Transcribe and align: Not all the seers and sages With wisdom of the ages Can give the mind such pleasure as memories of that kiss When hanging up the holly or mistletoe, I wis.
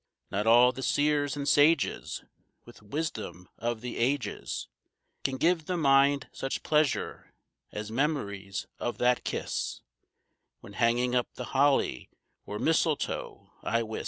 Not 0.31 0.47
all 0.47 0.71
the 0.71 0.81
seers 0.81 1.37
and 1.37 1.47
sages 1.47 2.23
With 2.65 2.81
wisdom 2.81 3.49
of 3.59 3.81
the 3.81 3.97
ages 3.97 4.67
Can 5.23 5.37
give 5.37 5.67
the 5.67 5.77
mind 5.77 6.27
such 6.31 6.63
pleasure 6.63 7.35
as 7.71 7.91
memories 7.91 8.65
of 8.79 8.97
that 8.97 9.23
kiss 9.23 9.81
When 10.59 10.73
hanging 10.73 11.13
up 11.13 11.27
the 11.35 11.51
holly 11.53 12.09
or 12.47 12.57
mistletoe, 12.57 13.51
I 13.61 13.83
wis. 13.83 13.99